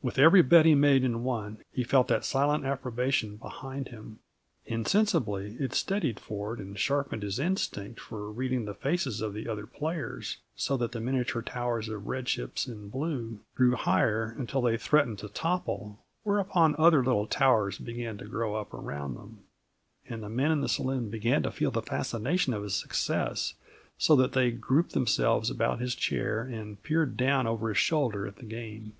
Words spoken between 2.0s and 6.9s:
that silent approbation behind him; insensibly it steadied Ford and